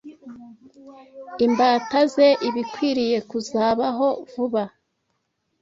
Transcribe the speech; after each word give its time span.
imbata 1.45 1.99
ze 2.13 2.27
ibikwiriye 2.47 3.17
kuzabaho 3.29 4.07
vuba 4.31 4.63